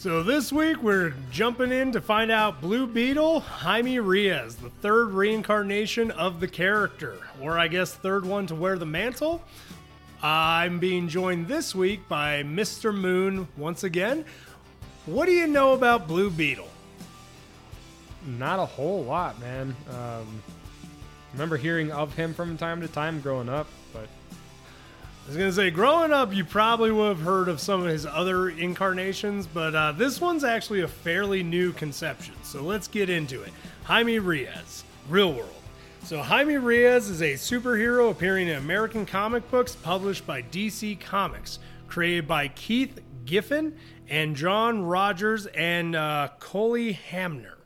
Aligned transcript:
So 0.00 0.22
this 0.22 0.50
week 0.50 0.82
we're 0.82 1.12
jumping 1.30 1.72
in 1.72 1.92
to 1.92 2.00
find 2.00 2.30
out 2.30 2.62
Blue 2.62 2.86
Beetle, 2.86 3.40
Jaime 3.40 3.98
Reyes, 3.98 4.56
the 4.56 4.70
third 4.70 5.10
reincarnation 5.10 6.10
of 6.12 6.40
the 6.40 6.48
character, 6.48 7.18
or 7.38 7.58
I 7.58 7.68
guess 7.68 7.92
third 7.92 8.24
one 8.24 8.46
to 8.46 8.54
wear 8.54 8.78
the 8.78 8.86
mantle. 8.86 9.42
I'm 10.22 10.78
being 10.78 11.06
joined 11.06 11.48
this 11.48 11.74
week 11.74 12.08
by 12.08 12.42
Mr. 12.44 12.96
Moon 12.96 13.46
once 13.58 13.84
again. 13.84 14.24
What 15.04 15.26
do 15.26 15.32
you 15.32 15.46
know 15.46 15.74
about 15.74 16.08
Blue 16.08 16.30
Beetle? 16.30 16.70
Not 18.38 18.58
a 18.58 18.64
whole 18.64 19.04
lot, 19.04 19.38
man. 19.38 19.76
Um, 19.90 20.42
remember 21.34 21.58
hearing 21.58 21.92
of 21.92 22.14
him 22.14 22.32
from 22.32 22.56
time 22.56 22.80
to 22.80 22.88
time 22.88 23.20
growing 23.20 23.50
up, 23.50 23.66
was 25.30 25.36
gonna 25.36 25.52
say, 25.52 25.70
growing 25.70 26.10
up, 26.10 26.34
you 26.34 26.44
probably 26.44 26.90
would 26.90 27.06
have 27.06 27.20
heard 27.20 27.48
of 27.48 27.60
some 27.60 27.82
of 27.82 27.86
his 27.86 28.04
other 28.04 28.48
incarnations, 28.48 29.46
but 29.46 29.76
uh, 29.76 29.92
this 29.92 30.20
one's 30.20 30.42
actually 30.42 30.80
a 30.80 30.88
fairly 30.88 31.44
new 31.44 31.72
conception. 31.72 32.34
So 32.42 32.62
let's 32.62 32.88
get 32.88 33.08
into 33.08 33.40
it. 33.42 33.52
Jaime 33.84 34.18
Reyes, 34.18 34.82
Real 35.08 35.32
World. 35.32 35.54
So 36.02 36.20
Jaime 36.20 36.56
Reyes 36.56 37.08
is 37.08 37.22
a 37.22 37.34
superhero 37.34 38.10
appearing 38.10 38.48
in 38.48 38.56
American 38.56 39.06
comic 39.06 39.48
books 39.52 39.76
published 39.76 40.26
by 40.26 40.42
DC 40.42 40.98
Comics, 40.98 41.60
created 41.86 42.26
by 42.26 42.48
Keith 42.48 42.98
Giffen 43.24 43.76
and 44.08 44.34
John 44.34 44.82
Rogers 44.82 45.46
and 45.46 45.94
uh, 45.94 46.30
Cully 46.40 46.90
Hamner. 46.90 47.59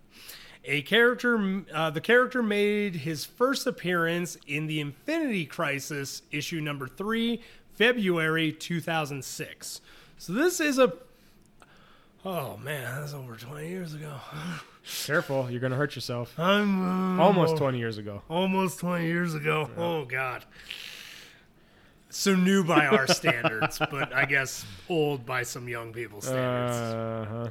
A 0.67 0.81
character, 0.83 1.63
uh, 1.75 1.91
the 1.91 2.01
character 2.01 2.43
made 2.43 2.97
his 2.97 3.25
first 3.25 3.67
appearance 3.67 4.39
in 4.47 4.67
the 4.67 4.81
Infinite 4.81 5.51
Crisis 5.51 6.23
issue 6.31 6.61
number 6.61 6.87
three, 6.87 7.43
February 7.75 8.51
2006. 8.53 9.81
So 10.17 10.33
this 10.33 10.61
is 10.61 10.79
a, 10.79 10.93
oh 12.25 12.57
man, 12.57 13.01
that's 13.01 13.13
over 13.13 13.37
20 13.37 13.69
years 13.69 13.93
ago. 13.95 14.15
careful, 15.07 15.51
you're 15.51 15.61
gonna 15.61 15.77
hurt 15.77 15.95
yourself. 15.95 16.39
I'm 16.39 17.19
uh, 17.19 17.23
Almost 17.23 17.57
20 17.59 17.79
years 17.79 17.99
ago. 17.99 18.23
almost 18.31 18.79
20 18.81 19.05
years 19.07 19.35
ago. 19.35 19.69
Oh 19.77 20.05
god. 20.07 20.45
So 22.09 22.35
new 22.35 22.65
by 22.65 22.87
our 22.87 23.07
standards, 23.09 23.79
but 23.91 24.15
I 24.15 24.25
guess 24.25 24.65
old 24.89 25.27
by 25.27 25.43
some 25.43 25.69
young 25.69 25.93
people's 25.93 26.25
standards. 26.25 26.77
Uh 26.77 27.27
huh. 27.29 27.49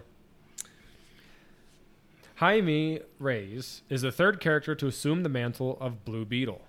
Jaime 2.35 2.99
Reyes 3.19 3.83
is 3.89 4.01
the 4.01 4.11
third 4.11 4.39
character 4.39 4.75
to 4.75 4.87
assume 4.87 5.23
the 5.23 5.29
mantle 5.29 5.77
of 5.79 6.03
Blue 6.03 6.25
Beetle. 6.25 6.61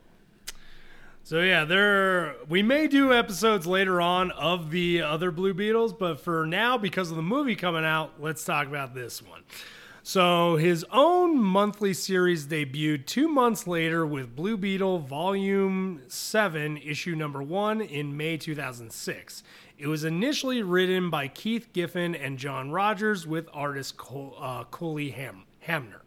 So 1.23 1.41
yeah, 1.41 1.65
there 1.65 2.37
we 2.51 2.63
may 2.63 2.87
do 2.87 3.11
episodes 3.13 3.67
later 3.67 3.99
on 3.99 4.31
of 4.33 4.71
the 4.71 5.01
other 5.01 5.31
Blue 5.31 5.55
Beetles, 5.55 5.95
but 5.95 6.21
for 6.21 6.45
now, 6.45 6.77
because 6.77 7.11
of 7.11 7.17
the 7.17 7.23
movie 7.23 7.57
coming 7.57 7.85
out, 7.85 8.21
let's 8.21 8.45
talk 8.45 8.67
about 8.67 8.95
this 8.95 9.23
one. 9.23 9.43
So 10.03 10.57
his 10.57 10.85
own 10.93 11.39
monthly 11.39 11.95
series 11.95 12.47
debuted 12.47 13.07
two 13.07 13.27
months 13.27 13.67
later 13.67 14.05
with 14.05 14.37
Blue 14.37 14.59
Beetle 14.59 14.99
Volume 14.99 16.03
7, 16.09 16.77
issue 16.77 17.15
number 17.15 17.43
1 17.43 17.81
in 17.81 18.15
May 18.15 18.37
2006. 18.37 19.43
It 19.79 19.87
was 19.87 20.05
initially 20.05 20.63
written 20.63 21.09
by 21.09 21.29
Keith 21.29 21.73
Giffen 21.73 22.15
and 22.15 22.37
John 22.37 22.71
Rogers 22.71 23.27
with 23.27 23.49
artist 23.55 23.95
uh, 24.39 24.65
Cully 24.65 25.09
Ham- 25.13 25.45
Hamner. 25.65 26.03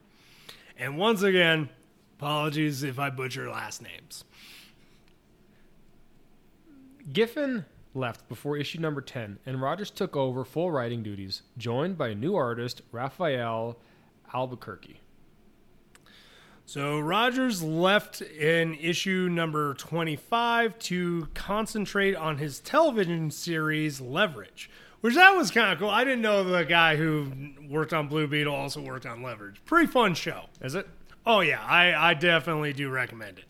And 0.78 0.98
once 0.98 1.22
again, 1.22 1.70
apologies 2.18 2.84
if 2.84 3.00
I 3.00 3.10
butcher 3.10 3.50
last 3.50 3.82
names. 3.82 4.24
Giffen 7.12 7.66
left 7.94 8.28
before 8.28 8.58
issue 8.58 8.80
number 8.80 9.02
10, 9.02 9.40
and 9.46 9.62
Rogers 9.62 9.90
took 9.90 10.16
over 10.16 10.44
full 10.44 10.72
writing 10.72 11.02
duties, 11.02 11.42
joined 11.58 11.98
by 11.98 12.14
new 12.14 12.36
artist, 12.36 12.82
Rafael 12.92 13.80
Albuquerque. 14.34 15.02
So 16.66 17.00
Rogers 17.00 17.64
left 17.64 18.22
in 18.22 18.76
issue 18.76 19.30
number 19.32 19.74
25 19.76 20.78
to 20.80 21.28
concentrate 21.34 22.16
on 22.16 22.38
his 22.38 22.60
television 22.60 23.32
series 23.32 24.02
Leverage, 24.02 24.70
which 25.02 25.16
that 25.16 25.36
was 25.36 25.52
kind 25.52 25.72
of 25.72 25.80
cool. 25.80 25.90
I 25.90 26.04
didn't 26.04 26.22
know 26.22 26.44
the 26.44 26.64
guy 26.64 26.96
who 26.96 27.32
worked 27.70 27.94
on 27.94 28.08
Blue 28.08 28.28
Beetle 28.28 28.54
also 28.54 28.82
worked 28.82 29.06
on 29.06 29.22
Leverage. 29.22 29.62
Pretty 29.66 29.88
fun 29.88 30.14
show. 30.14 30.46
Is 30.62 30.76
it? 30.76 30.88
Oh 31.26 31.42
yeah, 31.42 31.64
I, 31.64 32.12
I 32.12 32.14
definitely 32.14 32.74
do 32.74 32.90
recommend 32.90 33.40
it. 33.40 33.46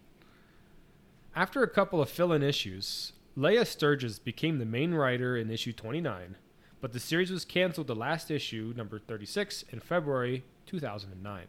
After 1.36 1.62
a 1.62 1.70
couple 1.70 2.02
of 2.02 2.10
fill 2.10 2.34
in 2.34 2.42
issues, 2.42 3.14
Leah 3.36 3.66
Sturgis 3.66 4.18
became 4.18 4.58
the 4.58 4.66
main 4.66 4.96
writer 4.96 5.38
in 5.38 5.52
issue 5.52 5.72
29, 5.72 6.36
but 6.82 6.94
the 6.94 7.00
series 7.00 7.30
was 7.30 7.46
canceled 7.46 7.86
the 7.86 7.96
last 7.96 8.32
issue, 8.32 8.74
number 8.76 8.98
36, 8.98 9.64
in 9.70 9.80
February 9.80 10.44
2009. 10.66 11.46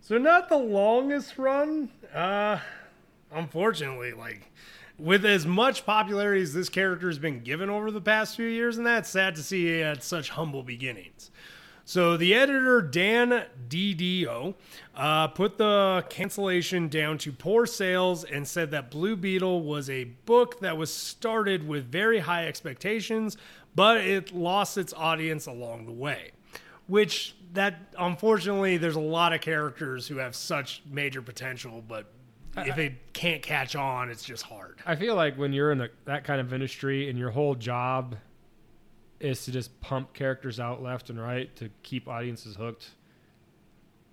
So 0.00 0.16
not 0.16 0.48
the 0.48 0.56
longest 0.56 1.36
run. 1.36 1.90
Uh 2.14 2.58
unfortunately, 3.30 4.12
like 4.12 4.50
with 4.98 5.24
as 5.24 5.46
much 5.46 5.84
popularity 5.84 6.42
as 6.42 6.54
this 6.54 6.68
character 6.68 7.08
has 7.08 7.18
been 7.18 7.40
given 7.40 7.68
over 7.68 7.90
the 7.90 8.00
past 8.00 8.36
few 8.36 8.46
years, 8.46 8.78
and 8.78 8.86
that's 8.86 9.08
sad 9.08 9.34
to 9.36 9.42
see 9.42 9.66
he 9.66 9.78
had 9.78 10.02
such 10.02 10.30
humble 10.30 10.62
beginnings. 10.62 11.30
So 11.88 12.16
the 12.16 12.34
editor 12.34 12.82
Dan 12.82 13.44
DiDio 13.68 14.54
uh, 14.96 15.28
put 15.28 15.56
the 15.56 16.04
cancellation 16.10 16.88
down 16.88 17.16
to 17.18 17.30
poor 17.30 17.64
sales 17.64 18.24
and 18.24 18.46
said 18.46 18.72
that 18.72 18.90
Blue 18.90 19.14
Beetle 19.14 19.62
was 19.62 19.88
a 19.88 20.04
book 20.04 20.58
that 20.60 20.76
was 20.76 20.92
started 20.92 21.68
with 21.68 21.84
very 21.84 22.18
high 22.18 22.48
expectations, 22.48 23.36
but 23.76 23.98
it 23.98 24.34
lost 24.34 24.76
its 24.76 24.92
audience 24.94 25.46
along 25.46 25.86
the 25.86 25.92
way. 25.92 26.32
Which 26.88 27.36
that 27.52 27.92
unfortunately, 27.96 28.78
there's 28.78 28.96
a 28.96 29.00
lot 29.00 29.32
of 29.32 29.40
characters 29.40 30.08
who 30.08 30.16
have 30.16 30.34
such 30.34 30.82
major 30.90 31.22
potential, 31.22 31.84
but 31.86 32.12
if 32.56 32.78
it 32.78 33.12
can't 33.12 33.42
catch 33.42 33.76
on, 33.76 34.10
it's 34.10 34.24
just 34.24 34.44
hard. 34.44 34.78
I 34.86 34.96
feel 34.96 35.14
like 35.14 35.36
when 35.36 35.52
you're 35.52 35.72
in 35.72 35.78
the, 35.78 35.90
that 36.04 36.24
kind 36.24 36.40
of 36.40 36.52
industry 36.52 37.08
and 37.08 37.18
your 37.18 37.30
whole 37.30 37.54
job 37.54 38.16
is 39.20 39.44
to 39.44 39.52
just 39.52 39.80
pump 39.80 40.12
characters 40.12 40.60
out 40.60 40.82
left 40.82 41.10
and 41.10 41.20
right 41.20 41.54
to 41.56 41.70
keep 41.82 42.08
audiences 42.08 42.56
hooked, 42.56 42.90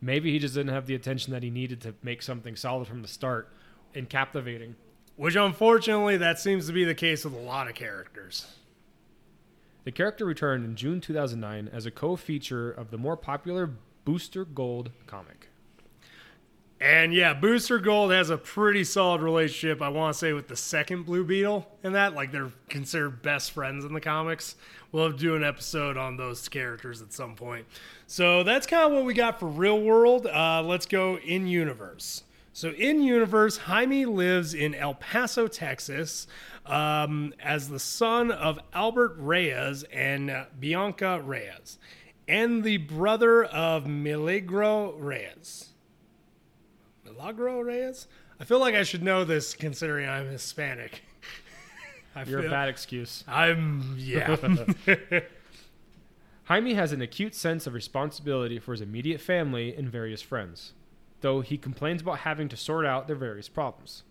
maybe 0.02 0.32
he 0.32 0.40
just 0.40 0.56
didn't 0.56 0.74
have 0.74 0.88
the 0.88 0.96
attention 0.96 1.34
that 1.34 1.44
he 1.44 1.50
needed 1.50 1.82
to 1.82 1.94
make 2.04 2.22
something 2.22 2.56
solid 2.56 2.88
from 2.88 3.02
the 3.02 3.08
start 3.08 3.50
and 3.96 4.10
captivating. 4.10 4.76
Which 5.16 5.36
unfortunately, 5.36 6.18
that 6.18 6.40
seems 6.40 6.66
to 6.68 6.74
be 6.74 6.84
the 6.84 6.96
case 6.96 7.24
with 7.24 7.34
a 7.34 7.40
lot 7.40 7.68
of 7.68 7.76
characters. 7.76 8.48
The 9.84 9.92
character 9.92 10.26
returned 10.26 10.66
in 10.66 10.76
June 10.76 11.02
2009 11.02 11.70
as 11.72 11.86
a 11.86 11.92
co 11.92 12.16
feature 12.16 12.72
of 12.72 12.90
the 12.90 12.98
more 12.98 13.18
popular 13.18 13.70
Booster 14.06 14.46
Gold 14.46 14.92
comic. 15.06 15.50
And 16.84 17.14
yeah, 17.14 17.34
Booster 17.34 17.80
Gold 17.80 18.12
has 18.12 18.30
a 18.30 18.38
pretty 18.38 18.84
solid 18.84 19.22
relationship, 19.22 19.82
I 19.82 19.88
want 19.88 20.16
to 20.16 20.20
say, 20.20 20.34
with 20.34 20.50
the 20.50 20.58
second 20.58 21.04
Blue 21.04 21.24
Beetle 21.24 21.66
in 21.82 21.94
that. 21.94 22.14
Like, 22.14 22.34
they're 22.34 22.52
considered 22.68 23.22
best 23.22 23.52
friends 23.52 23.86
in 23.86 23.94
the 23.94 24.02
comics. 24.02 24.58
We'll 24.92 25.14
do 25.14 25.38
an 25.38 25.46
episode 25.46 25.96
on 25.96 26.18
those 26.18 26.50
characters 26.50 27.02
at 27.02 27.14
some 27.14 27.36
point. 27.36 27.68
So 28.06 28.44
that's 28.44 28.68
kind 28.68 28.84
of 28.84 28.92
what 28.92 29.06
we 29.06 29.14
got 29.14 29.40
for 29.40 29.48
Real 29.48 29.82
World. 29.82 30.28
Uh, 30.28 30.62
let's 30.62 30.86
go 30.86 31.18
in 31.20 31.48
universe. 31.48 32.24
So, 32.52 32.72
in 32.72 33.02
universe, 33.02 33.56
Jaime 33.56 34.06
lives 34.06 34.54
in 34.54 34.76
El 34.76 34.96
Paso, 34.96 35.48
Texas, 35.48 36.28
um, 36.66 37.34
as 37.42 37.70
the 37.70 37.80
son 37.80 38.30
of 38.30 38.60
Albert 38.74 39.16
Reyes 39.18 39.84
and 39.84 40.30
uh, 40.30 40.46
Bianca 40.60 41.22
Reyes, 41.22 41.80
and 42.28 42.62
the 42.62 42.76
brother 42.76 43.46
of 43.46 43.88
Milagro 43.88 44.92
Reyes. 44.98 45.70
Milagro 47.06 47.62
Reyes? 47.62 48.08
I 48.40 48.46
feel 48.46 48.60
like 48.60 48.76
I 48.76 48.84
should 48.84 49.04
know 49.04 49.24
this 49.24 49.54
considering 49.54 50.08
I'm 50.10 50.28
Hispanic. 50.30 51.02
I 52.16 52.24
You're 52.24 52.40
a 52.40 52.42
feel- 52.44 52.52
bad 52.52 52.70
excuse. 52.70 53.24
I'm, 53.28 53.96
yeah. 53.98 54.36
Jaime 56.46 56.74
has 56.74 56.92
an 56.92 57.02
acute 57.02 57.34
sense 57.36 57.66
of 57.68 57.74
responsibility 57.74 58.60
for 58.60 58.74
his 58.74 58.82
immediate 58.82 59.22
family 59.22 59.74
and 59.76 59.90
various 59.90 60.22
friends, 60.22 60.74
though 61.22 61.42
he 61.42 61.58
complains 61.58 62.02
about 62.02 62.20
having 62.20 62.50
to 62.50 62.58
sort 62.58 62.86
out 62.86 63.08
their 63.08 63.16
various 63.16 63.48
problems. 63.48 64.04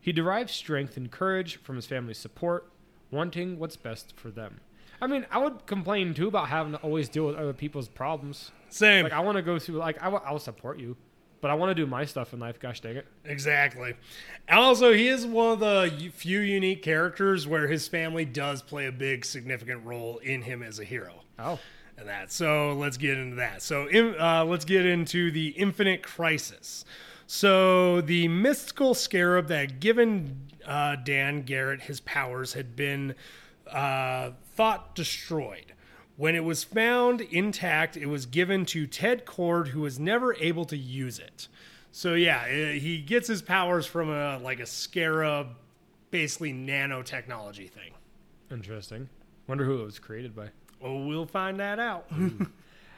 He 0.00 0.12
derives 0.12 0.52
strength 0.52 0.96
and 0.96 1.10
courage 1.10 1.56
from 1.56 1.76
his 1.76 1.86
family's 1.86 2.16
support, 2.18 2.72
wanting 3.10 3.58
what's 3.58 3.76
best 3.76 4.14
for 4.16 4.30
them. 4.30 4.60
I 5.02 5.06
mean, 5.06 5.26
I 5.30 5.38
would 5.38 5.66
complain 5.66 6.14
too 6.14 6.28
about 6.28 6.48
having 6.48 6.72
to 6.72 6.78
always 6.78 7.08
deal 7.08 7.26
with 7.26 7.36
other 7.36 7.52
people's 7.52 7.88
problems. 7.88 8.50
Same. 8.70 9.04
Like, 9.04 9.12
I 9.12 9.20
want 9.20 9.36
to 9.36 9.42
go 9.42 9.58
through, 9.58 9.76
like, 9.76 10.02
I 10.02 10.08
will 10.08 10.22
I'll 10.24 10.38
support 10.38 10.78
you, 10.78 10.96
but 11.40 11.50
I 11.50 11.54
want 11.54 11.70
to 11.70 11.74
do 11.74 11.86
my 11.86 12.04
stuff 12.04 12.32
in 12.32 12.40
life. 12.40 12.58
Gosh 12.60 12.80
dang 12.80 12.96
it. 12.96 13.06
Exactly. 13.24 13.94
And 14.48 14.58
also, 14.58 14.92
he 14.92 15.08
is 15.08 15.26
one 15.26 15.52
of 15.52 15.60
the 15.60 16.10
few 16.14 16.40
unique 16.40 16.82
characters 16.82 17.46
where 17.46 17.68
his 17.68 17.88
family 17.88 18.24
does 18.24 18.62
play 18.62 18.86
a 18.86 18.92
big, 18.92 19.24
significant 19.24 19.84
role 19.84 20.18
in 20.18 20.42
him 20.42 20.62
as 20.62 20.78
a 20.78 20.84
hero. 20.84 21.22
Oh. 21.38 21.58
And 21.96 22.08
that. 22.08 22.32
So 22.32 22.72
let's 22.74 22.96
get 22.96 23.18
into 23.18 23.36
that. 23.36 23.62
So 23.62 23.88
uh, 23.88 24.44
let's 24.44 24.64
get 24.64 24.86
into 24.86 25.30
the 25.30 25.48
Infinite 25.48 26.02
Crisis. 26.02 26.84
So 27.26 28.00
the 28.00 28.26
mystical 28.26 28.94
scarab 28.94 29.48
that 29.48 29.58
had 29.58 29.80
given 29.80 30.50
uh, 30.66 30.96
Dan 30.96 31.42
Garrett 31.42 31.82
his 31.82 32.00
powers 32.00 32.54
had 32.54 32.74
been 32.74 33.14
uh, 33.70 34.30
thought 34.56 34.94
destroyed. 34.94 35.72
When 36.20 36.34
it 36.34 36.44
was 36.44 36.62
found 36.64 37.22
intact, 37.22 37.96
it 37.96 38.04
was 38.04 38.26
given 38.26 38.66
to 38.66 38.86
Ted 38.86 39.24
Kord, 39.24 39.68
who 39.68 39.80
was 39.80 39.98
never 39.98 40.34
able 40.34 40.66
to 40.66 40.76
use 40.76 41.18
it. 41.18 41.48
So 41.92 42.12
yeah, 42.12 42.44
eh, 42.46 42.72
he 42.72 43.00
gets 43.00 43.26
his 43.26 43.40
powers 43.40 43.86
from 43.86 44.10
a 44.10 44.36
like 44.36 44.60
a 44.60 44.66
scarab, 44.66 45.56
basically 46.10 46.52
nanotechnology 46.52 47.70
thing. 47.70 47.94
Interesting. 48.50 49.08
Wonder 49.46 49.64
who 49.64 49.80
it 49.80 49.84
was 49.86 49.98
created 49.98 50.36
by. 50.36 50.50
Well, 50.78 51.04
we'll 51.04 51.24
find 51.24 51.58
that 51.58 51.78
out. 51.78 52.12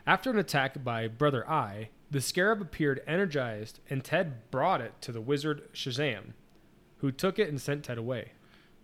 After 0.05 0.31
an 0.33 0.39
attack 0.41 0.83
by 0.83 1.07
Brother 1.07 1.49
Eye, 1.49 1.91
the 2.11 2.21
scarab 2.21 2.61
appeared 2.61 3.05
energized, 3.07 3.79
and 3.89 4.03
Ted 4.03 4.51
brought 4.51 4.81
it 4.81 5.01
to 5.01 5.13
the 5.13 5.21
wizard 5.21 5.73
Shazam, 5.73 6.33
who 6.97 7.13
took 7.13 7.39
it 7.39 7.49
and 7.49 7.61
sent 7.61 7.85
Ted 7.85 7.99
away. 7.99 8.33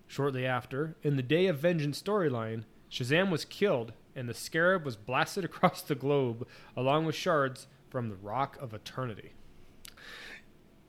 Shortly 0.07 0.47
after, 0.47 0.95
in 1.03 1.17
the 1.17 1.25
Day 1.25 1.49
of 1.49 1.59
Vengeance 1.59 2.01
storyline, 2.01 2.63
Shazam 2.89 3.31
was 3.31 3.45
killed, 3.45 3.95
and 4.19 4.29
the 4.29 4.35
scarab 4.35 4.85
was 4.85 4.97
blasted 4.97 5.45
across 5.47 5.83
the 5.83 5.95
globe 5.95 6.47
along 6.77 7.07
with 7.07 7.15
shards 7.15 7.67
from 7.89 8.09
the 8.09 8.17
Rock 8.17 8.59
of 8.61 8.75
Eternity. 8.75 9.33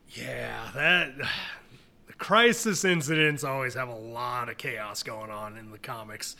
yeah, 0.09 0.69
that 0.73 1.15
the 2.07 2.13
crisis 2.13 2.83
incidents 2.83 3.43
always 3.43 3.75
have 3.75 3.87
a 3.87 3.95
lot 3.95 4.49
of 4.49 4.57
chaos 4.57 5.03
going 5.03 5.29
on 5.31 5.57
in 5.57 5.71
the 5.71 5.77
comics. 5.77 6.35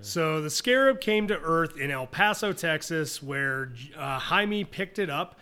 So 0.00 0.40
the 0.40 0.50
scarab 0.50 1.00
came 1.00 1.28
to 1.28 1.38
Earth 1.38 1.76
in 1.76 1.90
El 1.90 2.06
Paso, 2.06 2.52
Texas, 2.52 3.22
where 3.22 3.72
uh, 3.96 4.18
Jaime 4.18 4.64
picked 4.64 4.98
it 4.98 5.10
up. 5.10 5.38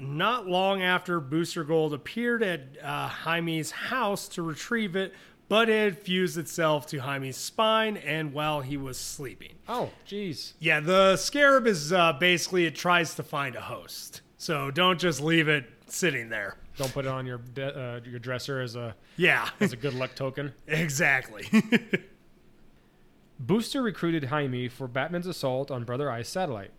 Not 0.00 0.48
long 0.48 0.82
after 0.82 1.20
Booster 1.20 1.64
Gold 1.64 1.94
appeared 1.94 2.42
at 2.42 2.62
uh, 2.82 3.08
Jaime's 3.08 3.70
house 3.70 4.26
to 4.28 4.42
retrieve 4.42 4.96
it, 4.96 5.12
but 5.52 5.68
it 5.68 5.98
fused 5.98 6.38
itself 6.38 6.86
to 6.86 6.96
Jaime's 7.00 7.36
spine 7.36 7.98
and 7.98 8.32
while 8.32 8.62
he 8.62 8.78
was 8.78 8.96
sleeping. 8.96 9.52
Oh, 9.68 9.90
jeez. 10.08 10.54
Yeah, 10.60 10.80
the 10.80 11.18
scarab 11.18 11.66
is 11.66 11.92
uh, 11.92 12.14
basically 12.14 12.64
it 12.64 12.74
tries 12.74 13.14
to 13.16 13.22
find 13.22 13.54
a 13.54 13.60
host. 13.60 14.22
So 14.38 14.70
don't 14.70 14.98
just 14.98 15.20
leave 15.20 15.48
it 15.48 15.66
sitting 15.88 16.30
there. 16.30 16.56
Don't 16.78 16.90
put 16.90 17.04
it 17.04 17.10
on 17.10 17.26
your 17.26 17.36
de- 17.36 17.78
uh, 17.78 18.00
your 18.02 18.18
dresser 18.18 18.62
as 18.62 18.76
a 18.76 18.96
Yeah, 19.18 19.46
as 19.60 19.74
a 19.74 19.76
good 19.76 19.92
luck 19.92 20.14
token. 20.14 20.54
exactly. 20.66 21.46
Booster 23.38 23.82
recruited 23.82 24.24
Jaime 24.24 24.68
for 24.68 24.88
Batman's 24.88 25.26
assault 25.26 25.70
on 25.70 25.84
Brother 25.84 26.10
Eye's 26.10 26.28
satellite, 26.28 26.70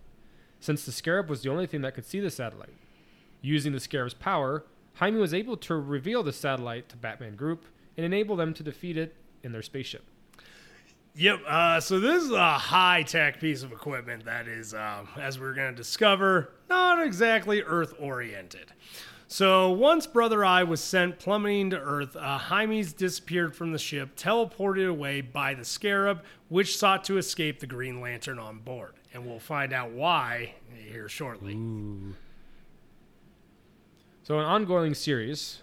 since 0.60 0.84
the 0.84 0.92
Scarab 0.92 1.30
was 1.30 1.44
the 1.44 1.50
only 1.52 1.68
thing 1.68 1.82
that 1.82 1.94
could 1.94 2.08
see 2.08 2.20
the 2.20 2.32
satellite. 2.32 2.74
Using 3.40 3.72
the 3.72 3.80
Scarab's 3.80 4.16
power, 4.16 4.66
Jaime 4.96 5.20
was 5.20 5.32
able 5.32 5.58
to 5.58 5.76
reveal 5.76 6.24
the 6.24 6.34
satellite 6.34 6.90
to 6.90 6.98
Batman 6.98 7.36
Group 7.36 7.66
and 7.98 8.06
enable 8.06 8.36
them 8.36 8.54
to 8.54 8.64
defeat 8.64 8.98
it 8.98 9.16
in 9.44 9.52
their 9.52 9.62
spaceship. 9.62 10.04
Yep. 11.16 11.42
Uh, 11.48 11.80
so 11.80 12.00
this 12.00 12.24
is 12.24 12.32
a 12.32 12.54
high 12.58 13.04
tech 13.04 13.40
piece 13.40 13.62
of 13.62 13.72
equipment 13.72 14.26
that 14.26 14.48
is, 14.48 14.74
um, 14.74 15.08
as 15.18 15.40
we're 15.40 15.54
going 15.54 15.72
to 15.72 15.78
discover, 15.78 16.54
not 16.70 17.06
exactly 17.06 17.62
Earth 17.62 17.94
oriented. 18.00 18.74
So 19.28 19.72
once 19.72 20.08
Brother 20.08 20.44
Eye 20.44 20.64
was 20.64 20.82
sent 20.82 21.20
plummeting 21.20 21.72
to 21.72 21.80
Earth, 21.80 22.16
uh, 22.16 22.38
Jaime's 22.38 22.94
disappeared 22.94 23.56
from 23.56 23.72
the 23.72 23.80
ship, 23.80 24.16
teleported 24.16 24.90
away 24.90 25.22
by 25.22 25.54
the 25.54 25.66
Scarab, 25.66 26.24
which 26.50 26.78
sought 26.78 27.04
to 27.06 27.18
escape 27.18 27.60
the 27.60 27.68
Green 27.68 28.02
Lantern 28.02 28.40
on 28.40 28.60
board. 28.60 28.94
And 29.14 29.26
we'll 29.26 29.40
find 29.40 29.72
out 29.74 29.92
why 29.92 30.56
here 30.88 31.10
shortly. 31.10 31.54
So, 34.24 34.40
an 34.40 34.46
ongoing 34.46 34.94
series. 34.94 35.60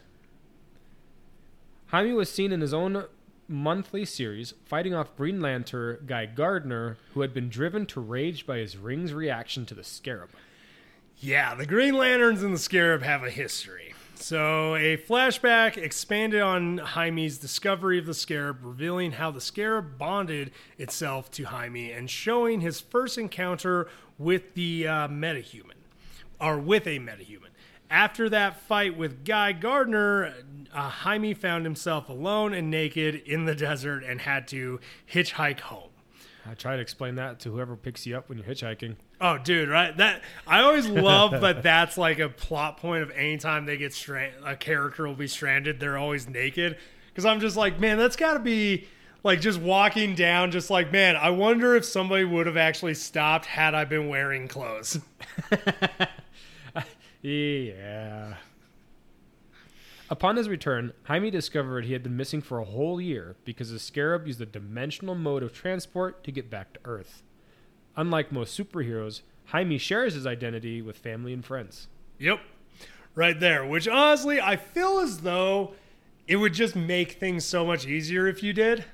Jaime 1.91 2.13
was 2.13 2.31
seen 2.31 2.53
in 2.53 2.61
his 2.61 2.73
own 2.73 3.05
monthly 3.49 4.05
series 4.05 4.55
fighting 4.65 4.95
off 4.95 5.17
Green 5.17 5.41
Lantern 5.41 5.99
Guy 6.07 6.27
Gardner, 6.27 6.97
who 7.15 7.21
had 7.21 7.35
been 7.35 7.49
driven 7.49 7.85
to 7.87 8.01
rage 8.01 8.47
by 8.47 8.59
his 8.59 8.77
ring's 8.77 9.13
reaction 9.13 9.67
to 9.67 9.75
the 9.75 9.83
Scarab. 9.83 10.31
Yeah, 11.19 11.57
the 11.57 11.67
Green 11.67 11.97
Lanterns 11.97 12.45
and 12.45 12.55
the 12.55 12.61
Scarab 12.61 13.03
have 13.03 13.25
a 13.25 13.31
history. 13.31 13.95
So, 14.15 14.77
a 14.77 14.99
flashback 14.99 15.77
expanded 15.77 16.41
on 16.43 16.79
Jaime's 16.79 17.39
discovery 17.39 17.99
of 17.99 18.07
the 18.07 18.15
Scarab, 18.15 18.59
revealing 18.63 19.13
how 19.13 19.33
the 19.33 19.41
Scarab 19.41 19.99
bonded 19.99 20.53
itself 20.79 21.31
to 21.33 21.45
Jaime 21.45 21.91
and 21.91 22.09
showing 22.09 22.61
his 22.61 22.81
first 22.81 23.19
encounter 23.19 23.89
with 24.17 24.55
the 24.55 24.87
uh, 24.87 25.09
metahuman, 25.09 25.79
or 26.41 26.59
with 26.59 26.87
a 26.87 26.99
metahuman. 26.99 27.50
After 27.91 28.29
that 28.29 28.61
fight 28.61 28.97
with 28.97 29.25
Guy 29.25 29.53
Gardner, 29.53 30.33
uh, 30.73 30.89
Jaime 30.89 31.35
found 31.35 31.65
himself 31.65 32.09
alone 32.09 32.55
and 32.55 32.71
naked 32.71 33.17
in 33.17 33.47
the 33.47 33.55
desert 33.55 34.05
and 34.05 34.21
had 34.21 34.47
to 34.49 34.79
hitchhike 35.13 35.61
home. 35.61 35.91
I 36.49 36.55
try 36.55 36.77
to 36.77 36.83
explain 36.83 37.17
that 37.17 37.41
to 37.41 37.51
whoever 37.51 37.77
picks 37.77 38.07
you 38.07 38.17
up 38.17 38.29
when 38.29 38.39
you're 38.39 38.47
hitchhiking. 38.47 38.97
Oh, 39.21 39.37
dude, 39.39 39.69
right? 39.69 39.95
That 39.97 40.23
I 40.47 40.61
always 40.61 40.87
love 40.87 41.33
that. 41.43 41.63
That's 41.63 41.99
like 41.99 42.19
a 42.19 42.29
plot 42.29 42.79
point 42.79 43.03
of 43.03 43.11
anytime 43.11 43.67
they 43.67 43.77
get 43.77 43.93
strand, 43.93 44.35
a 44.45 44.57
character 44.57 45.07
will 45.07 45.15
be 45.15 45.27
stranded. 45.27 45.81
They're 45.81 45.99
always 45.99 46.29
naked 46.29 46.79
because 47.09 47.25
I'm 47.25 47.41
just 47.41 47.57
like, 47.57 47.79
man, 47.79 47.99
that's 47.99 48.17
got 48.17 48.35
to 48.35 48.39
be 48.39 48.87
like 49.23 49.41
just 49.41 49.61
walking 49.61 50.15
down, 50.15 50.51
just 50.51 50.71
like, 50.71 50.91
man, 50.93 51.17
I 51.17 51.31
wonder 51.31 51.75
if 51.75 51.85
somebody 51.85 52.25
would 52.25 52.47
have 52.47 52.57
actually 52.57 52.95
stopped 52.95 53.47
had 53.47 53.75
I 53.75 53.85
been 53.85 54.09
wearing 54.09 54.49
clothes. 54.49 54.99
Yeah. 57.23 58.35
Upon 60.09 60.37
his 60.37 60.49
return, 60.49 60.93
Jaime 61.05 61.31
discovered 61.31 61.85
he 61.85 61.93
had 61.93 62.03
been 62.03 62.17
missing 62.17 62.41
for 62.41 62.59
a 62.59 62.65
whole 62.65 63.01
year 63.01 63.37
because 63.45 63.71
the 63.71 63.79
Scarab 63.79 64.27
used 64.27 64.41
a 64.41 64.47
dimensional 64.47 65.15
mode 65.15 65.43
of 65.43 65.53
transport 65.53 66.25
to 66.25 66.33
get 66.33 66.51
back 66.51 66.73
to 66.73 66.81
Earth. 66.85 67.23
Unlike 67.97 68.33
most 68.33 68.59
superheroes, 68.59 69.23
Jaime 69.47 69.79
shares 69.79 70.15
his 70.15 70.27
identity 70.27 70.83
with 70.83 70.97
family 70.99 71.33
and 71.33 71.45
friends. 71.45 71.87
Yep, 72.19 72.41
right 73.15 73.39
there. 73.39 73.65
Which 73.65 73.87
honestly, 73.87 74.41
I 74.41 74.57
feel 74.57 74.99
as 74.99 75.19
though 75.19 75.75
it 76.27 76.37
would 76.37 76.55
just 76.55 76.75
make 76.75 77.13
things 77.13 77.45
so 77.45 77.65
much 77.65 77.87
easier 77.87 78.27
if 78.27 78.43
you 78.43 78.53
did. 78.53 78.85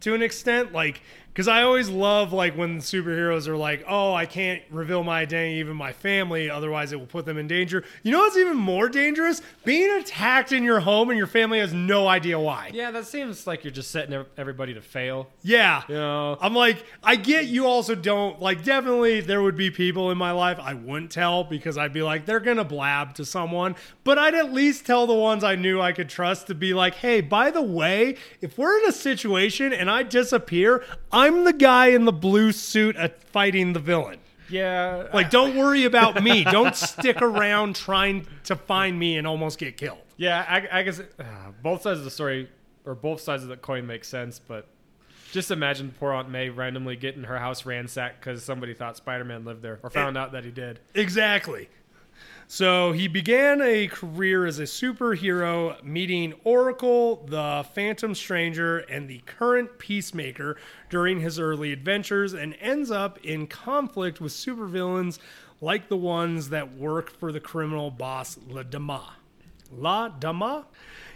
To 0.00 0.14
an 0.14 0.22
extent, 0.22 0.72
like, 0.72 1.02
because 1.32 1.46
I 1.46 1.62
always 1.62 1.88
love 1.88 2.32
like 2.32 2.56
when 2.56 2.78
superheroes 2.78 3.46
are 3.46 3.56
like, 3.56 3.84
"Oh, 3.86 4.12
I 4.12 4.26
can't 4.26 4.60
reveal 4.70 5.04
my 5.04 5.20
identity, 5.20 5.60
even 5.60 5.76
my 5.76 5.92
family, 5.92 6.50
otherwise 6.50 6.92
it 6.92 6.98
will 6.98 7.06
put 7.06 7.26
them 7.26 7.38
in 7.38 7.46
danger." 7.46 7.84
You 8.02 8.10
know 8.10 8.20
what's 8.20 8.36
even 8.36 8.56
more 8.56 8.88
dangerous? 8.88 9.40
Being 9.64 10.00
attacked 10.00 10.50
in 10.50 10.64
your 10.64 10.80
home 10.80 11.10
and 11.10 11.18
your 11.18 11.26
family 11.26 11.60
has 11.60 11.72
no 11.72 12.08
idea 12.08 12.40
why. 12.40 12.70
Yeah, 12.74 12.90
that 12.90 13.06
seems 13.06 13.46
like 13.46 13.62
you're 13.62 13.72
just 13.72 13.90
setting 13.90 14.24
everybody 14.36 14.74
to 14.74 14.80
fail. 14.80 15.28
Yeah. 15.42 15.82
You 15.88 15.94
know, 15.94 16.38
I'm 16.40 16.54
like, 16.54 16.84
I 17.04 17.16
get 17.16 17.46
you 17.46 17.66
also 17.66 17.94
don't 17.94 18.40
like 18.40 18.64
definitely 18.64 19.20
there 19.20 19.42
would 19.42 19.56
be 19.56 19.70
people 19.70 20.10
in 20.10 20.18
my 20.18 20.32
life 20.32 20.58
I 20.60 20.74
wouldn't 20.74 21.12
tell 21.12 21.44
because 21.44 21.78
I'd 21.78 21.92
be 21.92 22.02
like, 22.02 22.26
they're 22.26 22.40
gonna 22.40 22.64
blab 22.64 23.14
to 23.14 23.24
someone. 23.24 23.76
But 24.02 24.18
I'd 24.18 24.34
at 24.34 24.52
least 24.52 24.86
tell 24.86 25.06
the 25.06 25.14
ones 25.14 25.44
I 25.44 25.54
knew 25.54 25.80
I 25.80 25.92
could 25.92 26.08
trust 26.08 26.48
to 26.48 26.54
be 26.54 26.74
like, 26.74 26.94
hey, 26.94 27.20
by 27.20 27.50
the 27.50 27.62
way, 27.62 28.16
if 28.40 28.58
we're 28.58 28.78
in 28.78 28.88
a 28.88 28.92
situation 28.92 29.72
and 29.72 29.90
I 29.90 30.02
disappear, 30.02 30.82
I'm 31.12 31.17
the 31.44 31.52
guy 31.52 31.88
in 31.88 32.04
the 32.04 32.12
blue 32.12 32.52
suit 32.52 32.96
at 32.96 33.22
fighting 33.24 33.72
the 33.72 33.80
villain. 33.80 34.18
yeah, 34.48 35.08
Like, 35.12 35.30
don't 35.30 35.56
worry 35.56 35.84
about 35.84 36.22
me. 36.22 36.44
Don't 36.58 36.74
stick 36.76 37.20
around 37.20 37.76
trying 37.76 38.26
to 38.44 38.56
find 38.56 38.98
me 38.98 39.18
and 39.18 39.26
almost 39.26 39.58
get 39.58 39.76
killed. 39.76 39.98
yeah. 40.16 40.44
I, 40.48 40.78
I 40.80 40.82
guess 40.82 41.00
uh, 41.00 41.24
both 41.62 41.82
sides 41.82 41.98
of 41.98 42.04
the 42.04 42.10
story 42.10 42.48
or 42.86 42.94
both 42.94 43.20
sides 43.20 43.42
of 43.42 43.48
the 43.50 43.56
coin 43.56 43.86
make 43.86 44.04
sense, 44.04 44.38
but 44.38 44.66
just 45.32 45.50
imagine 45.50 45.94
poor 45.98 46.12
Aunt 46.12 46.30
May 46.30 46.48
randomly 46.48 46.96
getting 46.96 47.24
her 47.24 47.38
house 47.38 47.66
ransacked 47.66 48.20
because 48.20 48.42
somebody 48.42 48.72
thought 48.72 48.96
Spider-Man 48.96 49.44
lived 49.44 49.60
there 49.60 49.78
or 49.82 49.90
found 49.90 50.16
out 50.16 50.32
that 50.32 50.44
he 50.44 50.50
did. 50.50 50.80
Exactly. 50.94 51.68
So 52.50 52.92
he 52.92 53.08
began 53.08 53.60
a 53.60 53.88
career 53.88 54.46
as 54.46 54.58
a 54.58 54.62
superhero, 54.62 55.82
meeting 55.84 56.32
Oracle, 56.44 57.26
the 57.26 57.66
Phantom 57.74 58.14
Stranger, 58.14 58.78
and 58.78 59.06
the 59.06 59.18
current 59.26 59.78
Peacemaker 59.78 60.56
during 60.88 61.20
his 61.20 61.38
early 61.38 61.74
adventures, 61.74 62.32
and 62.32 62.56
ends 62.58 62.90
up 62.90 63.22
in 63.22 63.48
conflict 63.48 64.18
with 64.18 64.32
supervillains 64.32 65.18
like 65.60 65.90
the 65.90 65.96
ones 65.98 66.48
that 66.48 66.74
work 66.74 67.10
for 67.10 67.32
the 67.32 67.40
criminal 67.40 67.90
boss 67.90 68.38
La 68.48 68.62
Dama. 68.62 69.16
La 69.70 70.08
Dama? 70.08 70.64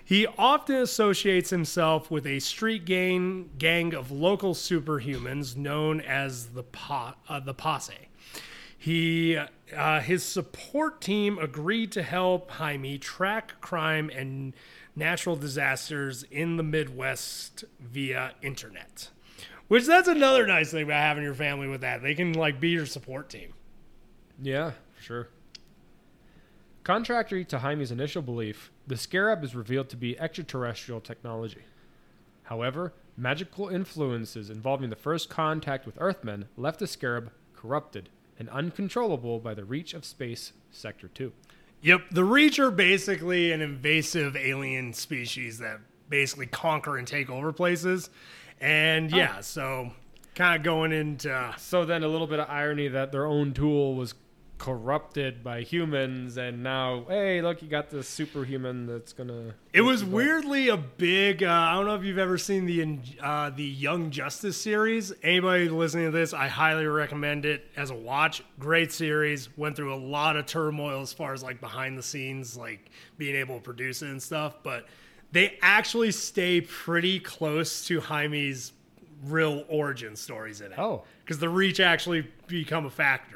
He 0.04 0.26
often 0.36 0.76
associates 0.76 1.48
himself 1.48 2.10
with 2.10 2.26
a 2.26 2.40
street 2.40 2.84
gang, 2.84 3.48
gang 3.56 3.94
of 3.94 4.10
local 4.10 4.52
superhumans 4.52 5.56
known 5.56 6.02
as 6.02 6.48
the, 6.48 6.64
po- 6.64 7.14
uh, 7.26 7.40
the 7.40 7.54
Posse. 7.54 7.94
He, 8.76 9.38
uh, 9.72 10.00
his 10.00 10.22
support 10.22 11.00
team 11.00 11.38
agreed 11.38 11.92
to 11.92 12.02
help 12.02 12.50
Jaime 12.52 12.98
track 12.98 13.60
crime 13.60 14.10
and 14.10 14.54
natural 14.94 15.36
disasters 15.36 16.24
in 16.24 16.56
the 16.56 16.62
Midwest 16.62 17.64
via 17.80 18.32
internet. 18.42 19.10
Which 19.68 19.86
that's 19.86 20.08
another 20.08 20.46
nice 20.46 20.70
thing 20.70 20.84
about 20.84 21.00
having 21.00 21.24
your 21.24 21.34
family 21.34 21.68
with 21.68 21.80
that. 21.80 22.02
They 22.02 22.14
can 22.14 22.32
like 22.32 22.60
be 22.60 22.70
your 22.70 22.86
support 22.86 23.30
team. 23.30 23.54
Yeah, 24.40 24.72
for 24.94 25.02
sure. 25.02 25.28
Contrary 26.84 27.44
to 27.46 27.60
Jaime's 27.60 27.90
initial 27.92 28.22
belief, 28.22 28.72
the 28.86 28.96
Scarab 28.96 29.44
is 29.44 29.54
revealed 29.54 29.88
to 29.90 29.96
be 29.96 30.18
extraterrestrial 30.18 31.00
technology. 31.00 31.62
However, 32.44 32.92
Magical 33.16 33.68
influences 33.68 34.48
involving 34.48 34.88
the 34.88 34.96
first 34.96 35.28
contact 35.28 35.84
with 35.84 36.00
Earthmen 36.00 36.48
left 36.56 36.78
the 36.78 36.86
Scarab 36.86 37.30
corrupted 37.54 38.08
and 38.38 38.48
uncontrollable 38.50 39.38
by 39.38 39.54
the 39.54 39.64
reach 39.64 39.94
of 39.94 40.04
space 40.04 40.52
Sector 40.70 41.08
2. 41.08 41.32
Yep, 41.82 42.02
the 42.12 42.24
Reach 42.24 42.60
are 42.60 42.70
basically 42.70 43.50
an 43.50 43.60
invasive 43.60 44.36
alien 44.36 44.92
species 44.92 45.58
that 45.58 45.80
basically 46.08 46.46
conquer 46.46 46.96
and 46.96 47.06
take 47.06 47.28
over 47.28 47.52
places. 47.52 48.08
And 48.60 49.12
oh. 49.12 49.16
yeah, 49.16 49.40
so 49.40 49.90
kind 50.36 50.56
of 50.56 50.62
going 50.62 50.92
into 50.92 51.54
So 51.58 51.84
then 51.84 52.04
a 52.04 52.08
little 52.08 52.28
bit 52.28 52.38
of 52.38 52.48
irony 52.48 52.88
that 52.88 53.10
their 53.10 53.26
own 53.26 53.52
tool 53.52 53.96
was 53.96 54.14
corrupted 54.62 55.42
by 55.42 55.60
humans 55.60 56.36
and 56.36 56.62
now 56.62 57.04
hey 57.08 57.42
look 57.42 57.60
you 57.62 57.66
got 57.68 57.90
this 57.90 58.08
superhuman 58.08 58.86
that's 58.86 59.12
gonna 59.12 59.52
It 59.72 59.80
was 59.80 60.04
weirdly 60.04 60.68
a 60.68 60.76
big. 60.76 61.42
Uh, 61.42 61.48
I 61.50 61.74
don't 61.74 61.86
know 61.86 61.96
if 61.96 62.04
you've 62.04 62.16
ever 62.16 62.38
seen 62.38 62.66
the 62.66 62.96
uh, 63.20 63.50
the 63.50 63.64
Young 63.64 64.12
Justice 64.12 64.56
series. 64.56 65.12
Anybody 65.24 65.68
listening 65.68 66.04
to 66.04 66.10
this, 66.12 66.32
I 66.32 66.46
highly 66.46 66.86
recommend 66.86 67.44
it 67.44 67.66
as 67.76 67.90
a 67.90 67.94
watch. 67.94 68.44
Great 68.60 68.92
series. 68.92 69.48
Went 69.56 69.74
through 69.74 69.92
a 69.92 69.96
lot 69.96 70.36
of 70.36 70.46
turmoil 70.46 71.00
as 71.00 71.12
far 71.12 71.32
as 71.32 71.42
like 71.42 71.60
behind 71.60 71.98
the 71.98 72.02
scenes, 72.02 72.56
like 72.56 72.90
being 73.18 73.34
able 73.34 73.56
to 73.56 73.62
produce 73.62 74.02
it 74.02 74.10
and 74.10 74.22
stuff. 74.22 74.62
But 74.62 74.86
they 75.32 75.58
actually 75.60 76.12
stay 76.12 76.60
pretty 76.60 77.18
close 77.18 77.84
to 77.86 78.00
Jaime's 78.00 78.74
real 79.24 79.64
origin 79.68 80.14
stories 80.14 80.60
in 80.60 80.70
it. 80.72 80.78
Oh. 80.78 81.02
because 81.24 81.38
the 81.38 81.48
Reach 81.48 81.80
actually 81.80 82.28
become 82.46 82.86
a 82.86 82.90
factor. 82.90 83.31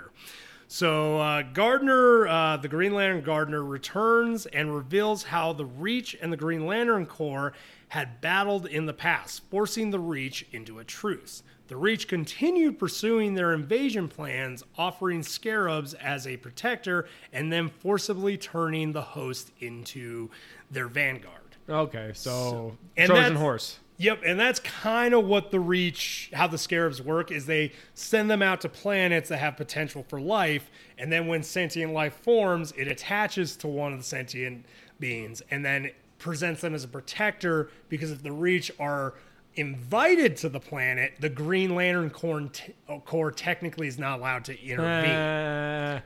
So 0.68 1.18
uh, 1.18 1.42
Gardner, 1.42 2.26
uh, 2.26 2.56
the 2.56 2.68
Green 2.68 2.92
Lantern 2.92 3.22
Gardner, 3.22 3.62
returns 3.64 4.46
and 4.46 4.74
reveals 4.74 5.22
how 5.22 5.52
the 5.52 5.64
Reach 5.64 6.16
and 6.20 6.32
the 6.32 6.36
Green 6.36 6.66
Lantern 6.66 7.06
Corps 7.06 7.52
had 7.88 8.20
battled 8.20 8.66
in 8.66 8.86
the 8.86 8.92
past, 8.92 9.42
forcing 9.48 9.90
the 9.90 10.00
Reach 10.00 10.44
into 10.50 10.80
a 10.80 10.84
truce. 10.84 11.44
The 11.68 11.76
Reach 11.76 12.08
continued 12.08 12.80
pursuing 12.80 13.34
their 13.34 13.52
invasion 13.52 14.08
plans, 14.08 14.64
offering 14.76 15.22
scarabs 15.22 15.94
as 15.94 16.26
a 16.26 16.36
protector, 16.36 17.08
and 17.32 17.52
then 17.52 17.68
forcibly 17.68 18.36
turning 18.36 18.92
the 18.92 19.02
host 19.02 19.52
into 19.60 20.30
their 20.70 20.88
vanguard. 20.88 21.45
Okay 21.68 22.12
so, 22.14 22.76
and 22.96 23.08
trojan 23.08 23.36
horse 23.36 23.78
Yep, 23.98 24.22
and 24.26 24.38
that's 24.38 24.60
kind 24.60 25.14
of 25.14 25.24
what 25.24 25.50
the 25.50 25.60
reach, 25.60 26.30
how 26.34 26.46
the 26.46 26.58
scarabs 26.58 27.00
work, 27.00 27.30
is 27.30 27.46
they 27.46 27.72
send 27.94 28.30
them 28.30 28.42
out 28.42 28.60
to 28.60 28.68
planets 28.68 29.30
that 29.30 29.38
have 29.38 29.56
potential 29.56 30.04
for 30.06 30.20
life, 30.20 30.70
and 30.98 31.10
then 31.10 31.26
when 31.26 31.42
sentient 31.42 31.92
life 31.94 32.14
forms, 32.14 32.72
it 32.72 32.88
attaches 32.88 33.56
to 33.56 33.68
one 33.68 33.92
of 33.92 33.98
the 33.98 34.04
sentient 34.04 34.66
beings, 35.00 35.40
and 35.50 35.64
then 35.64 35.90
presents 36.18 36.60
them 36.60 36.74
as 36.74 36.84
a 36.84 36.88
protector. 36.88 37.70
Because 37.88 38.10
if 38.10 38.22
the 38.22 38.32
reach 38.32 38.70
are 38.78 39.14
invited 39.54 40.36
to 40.38 40.50
the 40.50 40.60
planet, 40.60 41.14
the 41.20 41.30
Green 41.30 41.74
Lantern 41.74 42.10
Corps, 42.10 42.50
t- 42.52 42.74
uh, 42.88 43.30
technically 43.34 43.88
is 43.88 43.98
not 43.98 44.18
allowed 44.18 44.44
to 44.44 44.60
intervene. 44.62 45.10
Uh, 45.10 46.00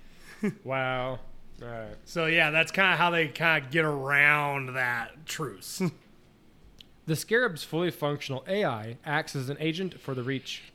wow 0.64 1.20
all 1.62 1.68
right 1.68 1.96
so 2.04 2.26
yeah, 2.26 2.50
that's 2.50 2.70
kind 2.72 2.92
of 2.92 2.98
how 2.98 3.10
they 3.10 3.28
kind 3.28 3.64
of 3.64 3.70
get 3.70 3.84
around 3.84 4.74
that 4.74 5.26
truce. 5.26 5.82
The 7.06 7.14
Scarab's 7.14 7.62
fully 7.62 7.92
functional 7.92 8.44
AI 8.48 8.96
acts 9.04 9.36
as 9.36 9.48
an 9.48 9.58
agent 9.60 10.00
for 10.00 10.12
the 10.12 10.24
Reach. 10.24 10.72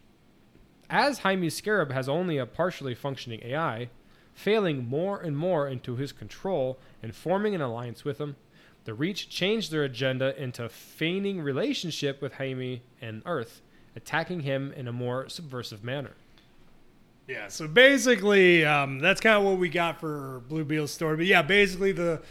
As 0.89 1.19
Jaime's 1.19 1.55
Scarab 1.55 1.91
has 1.91 2.07
only 2.07 2.37
a 2.37 2.45
partially 2.45 2.95
functioning 2.95 3.41
AI, 3.43 3.89
failing 4.33 4.87
more 4.87 5.19
and 5.19 5.37
more 5.37 5.67
into 5.67 5.97
his 5.97 6.13
control 6.13 6.79
and 7.03 7.13
forming 7.13 7.53
an 7.53 7.59
alliance 7.59 8.05
with 8.05 8.17
him, 8.17 8.37
the 8.85 8.93
Reach 8.93 9.29
changed 9.29 9.71
their 9.71 9.83
agenda 9.83 10.41
into 10.41 10.69
feigning 10.69 11.41
relationship 11.41 12.21
with 12.21 12.35
Jaime 12.35 12.81
and 13.01 13.21
Earth, 13.25 13.61
attacking 13.93 14.39
him 14.39 14.71
in 14.71 14.87
a 14.87 14.93
more 14.93 15.27
subversive 15.27 15.83
manner. 15.83 16.15
Yeah, 17.31 17.47
so 17.47 17.65
basically, 17.65 18.65
um, 18.65 18.99
that's 18.99 19.21
kind 19.21 19.37
of 19.37 19.43
what 19.43 19.57
we 19.57 19.69
got 19.69 20.01
for 20.01 20.41
Blue 20.49 20.85
story. 20.85 21.15
But 21.15 21.27
yeah, 21.27 21.41
basically, 21.41 21.93
the 21.93 22.21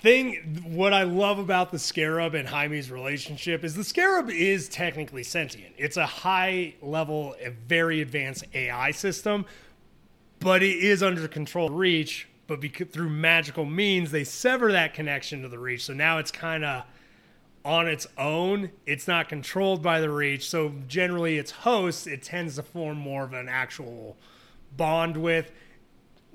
thing, 0.00 0.60
what 0.64 0.92
I 0.92 1.04
love 1.04 1.38
about 1.38 1.70
the 1.70 1.78
Scarab 1.78 2.34
and 2.34 2.48
Jaime's 2.48 2.90
relationship 2.90 3.62
is 3.62 3.76
the 3.76 3.84
Scarab 3.84 4.28
is 4.28 4.68
technically 4.68 5.22
sentient. 5.22 5.72
It's 5.78 5.96
a 5.96 6.06
high 6.06 6.74
level, 6.82 7.36
a 7.40 7.50
very 7.50 8.00
advanced 8.00 8.42
AI 8.54 8.90
system, 8.90 9.46
but 10.40 10.64
it 10.64 10.78
is 10.78 11.04
under 11.04 11.28
control 11.28 11.68
Reach. 11.68 12.26
But 12.48 12.60
because, 12.60 12.88
through 12.88 13.08
magical 13.08 13.64
means, 13.64 14.10
they 14.10 14.24
sever 14.24 14.72
that 14.72 14.94
connection 14.94 15.42
to 15.42 15.48
the 15.48 15.60
Reach. 15.60 15.84
So 15.84 15.92
now 15.92 16.18
it's 16.18 16.32
kind 16.32 16.64
of 16.64 16.82
on 17.64 17.88
its 17.88 18.06
own. 18.18 18.70
It's 18.86 19.06
not 19.06 19.28
controlled 19.28 19.82
by 19.82 20.00
the 20.00 20.10
Reach. 20.10 20.48
So 20.48 20.72
generally, 20.88 21.38
its 21.38 21.50
hosts, 21.50 22.06
it 22.06 22.22
tends 22.22 22.56
to 22.56 22.62
form 22.62 22.98
more 22.98 23.24
of 23.24 23.32
an 23.32 23.48
actual 23.48 24.16
bond 24.76 25.16
with. 25.16 25.50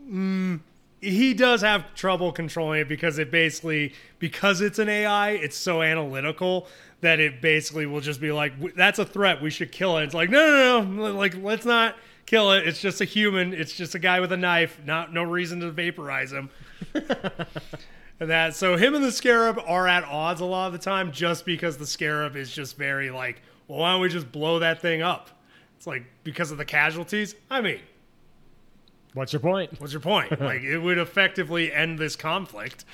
Mm, 0.10 0.62
he 1.02 1.34
does 1.34 1.62
have 1.62 1.94
trouble 1.94 2.32
controlling 2.32 2.82
it 2.82 2.88
because 2.88 3.20
it 3.20 3.30
basically 3.30 3.94
because 4.20 4.62
it's 4.62 4.80
an 4.80 4.90
AI, 4.90 5.32
it's 5.32 5.56
so 5.56 5.82
analytical 5.82 6.68
that 7.02 7.20
it 7.20 7.42
basically 7.42 7.86
will 7.86 8.02
just 8.02 8.20
be 8.20 8.32
like, 8.32 8.76
"That's 8.76 8.98
a 8.98 9.06
threat. 9.06 9.42
We 9.42 9.50
should 9.50 9.72
kill 9.72 9.98
it." 9.98 10.06
It's 10.06 10.14
like, 10.14 10.30
no, 10.30 10.40
no, 10.40 10.84
no, 10.84 11.14
like 11.14 11.36
let's 11.42 11.66
not 11.66 11.96
kill 12.26 12.52
it. 12.54 12.68
It's 12.68 12.82
just 12.82 13.02
a 13.02 13.06
human. 13.06 13.54
It's 13.54 13.74
just 13.74 13.94
a 13.94 14.00
guy 14.00 14.20
with 14.20 14.32
a 14.32 14.38
knife. 14.38 14.80
Not 14.86 15.14
no 15.14 15.24
reason 15.24 15.60
to 15.60 15.72
vaporize 15.72 16.32
him. 16.32 16.50
And 18.20 18.30
that. 18.32 18.56
So 18.56 18.78
him 18.78 18.96
and 18.96 19.04
the 19.04 19.12
scarab 19.12 19.60
are 19.68 19.88
at 19.88 20.04
odds 20.04 20.42
a 20.42 20.46
lot 20.46 20.68
of 20.68 20.74
the 20.74 20.80
time 20.80 21.12
just 21.12 21.46
because 21.46 21.78
the 21.78 21.86
scarab 21.86 22.36
is 22.36 22.52
just 22.52 22.78
very 22.78 23.12
like 23.12 23.42
well 23.68 23.80
why 23.80 23.92
don't 23.92 24.02
we 24.02 24.10
just 24.10 24.32
blow 24.32 24.60
that 24.60 24.82
thing 24.82 25.02
up? 25.02 25.30
It's 25.76 25.86
like 25.86 26.04
because 26.24 26.52
of 26.52 26.58
the 26.58 26.66
casualties? 26.66 27.36
I 27.50 27.62
mean 27.62 27.82
What's 29.14 29.34
your 29.34 29.40
point? 29.40 29.80
what's 29.80 29.94
your 29.94 30.02
point? 30.02 30.32
Like 30.42 30.62
it 30.62 30.80
would 30.80 30.98
effectively 30.98 31.72
end 31.72 32.00
this 32.00 32.16
conflict. 32.16 32.86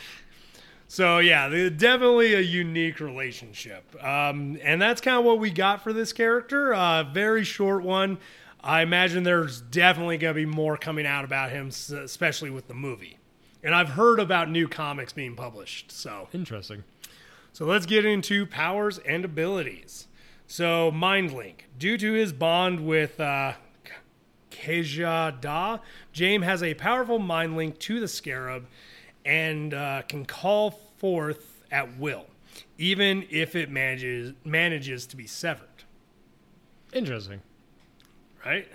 So 0.89 1.20
yeah 1.20 1.48
definitely 1.70 2.34
a 2.34 2.42
unique 2.42 3.00
relationship. 3.00 3.96
Um, 4.03 4.60
and 4.62 4.82
that's 4.82 5.00
kind 5.00 5.18
of 5.18 5.24
what 5.24 5.39
we 5.39 5.51
got 5.51 5.82
for 5.84 5.94
this 5.94 6.12
character. 6.12 6.74
Uh, 6.74 7.03
very 7.03 7.46
short 7.46 7.84
one. 7.84 8.18
I 8.62 8.82
imagine 8.82 9.24
there's 9.24 9.62
definitely 9.62 10.18
going 10.18 10.34
to 10.34 10.39
be 10.39 10.46
more 10.46 10.77
coming 10.77 11.06
out 11.06 11.24
about 11.24 11.51
him 11.51 11.68
especially 11.68 12.50
with 12.50 12.68
the 12.68 12.74
movie 12.74 13.20
and 13.63 13.74
i've 13.74 13.89
heard 13.89 14.20
about 14.20 14.50
new 14.50 14.67
comics 14.67 15.13
being 15.13 15.36
published 15.36 15.91
so 15.91 16.27
Interesting. 16.34 16.84
so 17.51 17.65
let's 17.65 17.86
get 17.86 18.05
into 18.05 18.46
powers 18.46 19.00
and 19.00 19.24
abilities. 19.25 20.08
So 20.46 20.91
Mind 20.91 21.34
Link, 21.34 21.67
due 21.79 21.98
to 21.98 22.13
his 22.13 22.32
bond 22.34 22.86
with 22.86 23.20
uh, 23.20 23.53
Khaji 24.51 25.41
Da, 25.41 25.79
James 26.12 26.43
has 26.46 26.62
a 26.62 26.74
powerful 26.75 27.17
mind 27.17 27.55
link 27.55 27.79
to 27.79 28.00
the 28.00 28.08
Scarab 28.08 28.67
and 29.25 29.74
uh, 29.74 30.03
can 30.08 30.25
call 30.25 30.72
forth 30.98 31.63
at 31.72 31.98
will, 31.98 32.27
even 32.77 33.25
if 33.32 33.55
it 33.55 33.72
manages 33.72 34.34
manages 34.43 35.08
to 35.08 35.15
be 35.15 35.25
severed. 35.25 35.67
Interesting. 36.91 37.41
Right. 38.46 38.67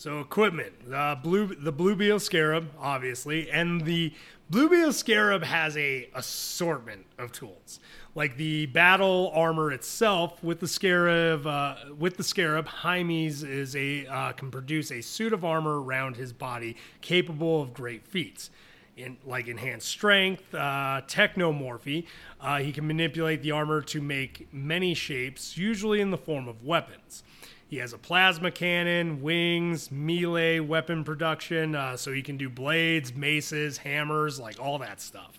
So 0.00 0.20
equipment, 0.20 0.72
the 0.88 1.18
blue 1.22 1.54
the 1.54 1.72
Blue 1.72 1.94
Beetle 1.94 2.20
Scarab, 2.20 2.70
obviously, 2.80 3.50
and 3.50 3.82
the 3.82 4.14
Blue 4.48 4.66
Beetle 4.70 4.94
Scarab 4.94 5.44
has 5.44 5.76
a 5.76 6.08
assortment 6.14 7.04
of 7.18 7.32
tools, 7.32 7.80
like 8.14 8.38
the 8.38 8.64
battle 8.64 9.30
armor 9.34 9.70
itself. 9.70 10.42
With 10.42 10.58
the 10.58 10.68
Scarab, 10.68 11.46
uh, 11.46 11.74
with 11.98 12.16
the 12.16 12.24
Scarab, 12.24 12.66
Jaime's 12.66 13.42
is 13.42 13.76
a 13.76 14.06
uh, 14.06 14.32
can 14.32 14.50
produce 14.50 14.90
a 14.90 15.02
suit 15.02 15.34
of 15.34 15.44
armor 15.44 15.82
around 15.82 16.16
his 16.16 16.32
body 16.32 16.78
capable 17.02 17.60
of 17.60 17.74
great 17.74 18.08
feats. 18.08 18.48
In, 18.96 19.18
like 19.26 19.48
enhanced 19.48 19.88
strength, 19.88 20.54
uh, 20.54 21.02
technomorphy. 21.06 22.06
Uh, 22.40 22.58
he 22.58 22.72
can 22.72 22.86
manipulate 22.86 23.42
the 23.42 23.50
armor 23.50 23.82
to 23.82 24.00
make 24.00 24.48
many 24.52 24.94
shapes, 24.94 25.56
usually 25.58 26.00
in 26.00 26.10
the 26.10 26.18
form 26.18 26.48
of 26.48 26.64
weapons. 26.64 27.22
He 27.70 27.76
has 27.76 27.92
a 27.92 27.98
plasma 27.98 28.50
cannon, 28.50 29.22
wings, 29.22 29.92
melee 29.92 30.58
weapon 30.58 31.04
production, 31.04 31.76
uh, 31.76 31.96
so 31.96 32.12
he 32.12 32.20
can 32.20 32.36
do 32.36 32.50
blades, 32.50 33.14
maces, 33.14 33.78
hammers, 33.78 34.40
like 34.40 34.58
all 34.58 34.78
that 34.80 35.00
stuff. 35.00 35.38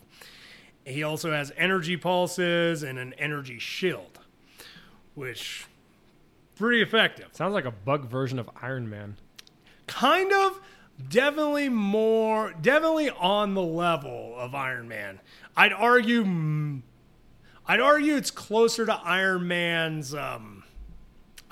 He 0.85 1.03
also 1.03 1.33
has 1.33 1.51
energy 1.57 1.97
pulses 1.97 2.83
and 2.83 2.97
an 2.97 3.13
energy 3.17 3.59
shield, 3.59 4.19
which 5.13 5.65
pretty 6.55 6.81
effective. 6.81 7.27
Sounds 7.33 7.53
like 7.53 7.65
a 7.65 7.71
bug 7.71 8.09
version 8.09 8.39
of 8.39 8.49
Iron 8.61 8.89
Man. 8.89 9.17
Kind 9.87 10.31
of, 10.31 10.61
definitely 11.09 11.67
more, 11.67 12.53
definitely 12.61 13.09
on 13.09 13.55
the 13.55 13.61
level 13.61 14.35
of 14.37 14.55
Iron 14.55 14.87
Man. 14.87 15.19
I'd 15.57 15.73
argue, 15.73 16.81
I'd 17.67 17.81
argue 17.81 18.15
it's 18.15 18.31
closer 18.31 18.85
to 18.85 18.93
Iron 18.93 19.49
Man's. 19.49 20.15
Um, 20.15 20.60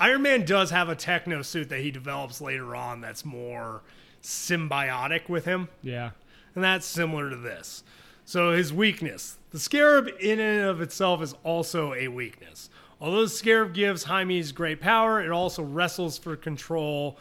Iron 0.00 0.22
Man 0.22 0.44
does 0.46 0.70
have 0.70 0.88
a 0.88 0.96
techno 0.96 1.42
suit 1.42 1.68
that 1.68 1.80
he 1.80 1.90
develops 1.90 2.40
later 2.40 2.74
on 2.74 3.00
that's 3.02 3.24
more 3.24 3.82
symbiotic 4.22 5.28
with 5.28 5.44
him, 5.44 5.68
Yeah. 5.82 6.10
and 6.54 6.64
that's 6.64 6.86
similar 6.86 7.28
to 7.30 7.36
this. 7.36 7.84
So 8.24 8.52
his 8.52 8.72
weakness, 8.72 9.36
the 9.50 9.58
scarab 9.58 10.08
in 10.18 10.40
and 10.40 10.64
of 10.66 10.80
itself 10.80 11.22
is 11.22 11.34
also 11.44 11.92
a 11.94 12.08
weakness. 12.08 12.70
Although 13.00 13.22
the 13.22 13.28
scarab 13.28 13.74
gives 13.74 14.04
Jaime's 14.04 14.52
great 14.52 14.80
power, 14.80 15.22
it 15.22 15.30
also 15.30 15.62
wrestles 15.62 16.16
for 16.18 16.34
control 16.36 17.18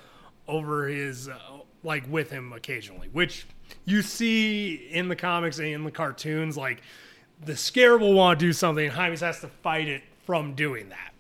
over 0.47 0.87
his, 0.87 1.27
uh, 1.29 1.37
like, 1.83 2.03
with 2.09 2.31
him 2.31 2.53
occasionally, 2.53 3.09
which 3.11 3.45
you 3.85 4.01
see 4.01 4.75
in 4.91 5.07
the 5.09 5.15
comics 5.15 5.59
and 5.59 5.67
in 5.67 5.83
the 5.83 5.91
cartoons. 5.91 6.57
Like, 6.57 6.81
the 7.43 7.55
scarab 7.55 8.01
will 8.01 8.13
want 8.13 8.39
to 8.39 8.45
do 8.45 8.53
something, 8.53 8.85
and 8.85 8.93
Jaime 8.93 9.17
has 9.17 9.41
to 9.41 9.47
fight 9.47 9.87
it 9.87 10.03
from 10.25 10.53
doing 10.53 10.89
that. 10.89 11.13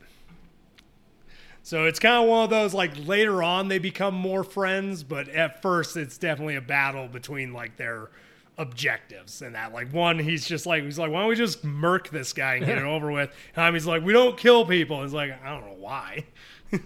So 1.69 1.85
it's 1.85 1.99
kind 1.99 2.23
of 2.23 2.27
one 2.27 2.45
of 2.45 2.49
those 2.49 2.73
like 2.73 2.93
later 3.05 3.43
on 3.43 3.67
they 3.67 3.77
become 3.77 4.15
more 4.15 4.43
friends, 4.43 5.03
but 5.03 5.29
at 5.29 5.61
first 5.61 5.97
it's 5.97 6.17
definitely 6.17 6.55
a 6.55 6.61
battle 6.61 7.07
between 7.07 7.53
like 7.53 7.77
their 7.77 8.09
objectives 8.57 9.43
and 9.43 9.53
that 9.53 9.71
like 9.71 9.93
one 9.93 10.17
he's 10.17 10.47
just 10.47 10.65
like 10.65 10.83
he's 10.83 10.97
like 10.97 11.11
why 11.11 11.19
don't 11.19 11.29
we 11.29 11.35
just 11.35 11.63
murk 11.63 12.09
this 12.09 12.33
guy 12.33 12.55
and 12.55 12.65
get 12.65 12.79
it 12.79 12.83
over 12.95 13.11
with 13.11 13.31
and 13.55 13.75
he's 13.75 13.85
like 13.85 14.03
we 14.03 14.11
don't 14.11 14.35
kill 14.35 14.65
people 14.65 14.97
And 14.97 15.05
he's 15.05 15.13
like 15.13 15.31
i 15.45 15.49
don't 15.51 15.65
know 15.65 15.77
why 15.77 16.25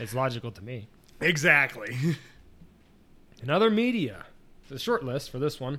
It's 0.00 0.14
logical 0.14 0.50
to 0.50 0.64
me. 0.64 0.88
exactly 1.20 1.94
In 3.42 3.50
other 3.50 3.70
media, 3.70 4.24
the 4.70 4.78
short 4.78 5.04
list 5.04 5.30
for 5.30 5.38
this 5.38 5.60
one. 5.60 5.78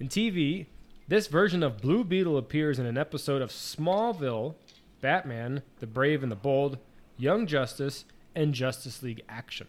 In 0.00 0.08
TV, 0.08 0.66
this 1.06 1.28
version 1.28 1.62
of 1.62 1.80
Blue 1.80 2.02
Beetle 2.02 2.36
appears 2.36 2.80
in 2.80 2.86
an 2.86 2.98
episode 2.98 3.40
of 3.40 3.50
Smallville, 3.50 4.56
Batman, 5.00 5.62
The 5.78 5.86
Brave 5.86 6.24
and 6.24 6.32
the 6.32 6.36
Bold, 6.36 6.76
Young 7.18 7.46
Justice, 7.46 8.04
and 8.34 8.54
Justice 8.54 9.02
League 9.02 9.22
Action. 9.28 9.66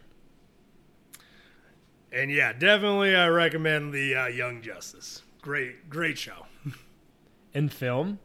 and 2.12 2.32
yeah 2.32 2.53
definitely 2.53 3.15
i 3.15 3.27
recommend 3.27 3.94
the 3.94 4.15
uh, 4.15 4.25
young 4.27 4.62
justice 4.62 5.22
great 5.41 5.89
great 5.89 6.18
show 6.18 6.46
In 7.53 7.68
film, 7.68 8.20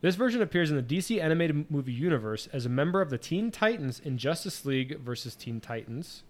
this 0.00 0.14
version 0.14 0.40
appears 0.40 0.70
in 0.70 0.76
the 0.76 0.82
DC 0.82 1.20
animated 1.20 1.68
movie 1.68 1.92
universe 1.92 2.46
as 2.52 2.64
a 2.64 2.68
member 2.68 3.00
of 3.00 3.10
the 3.10 3.18
Teen 3.18 3.50
Titans 3.50 3.98
in 3.98 4.18
Justice 4.18 4.64
League 4.64 5.00
versus 5.00 5.34
Teen 5.34 5.60
Titans, 5.60 6.22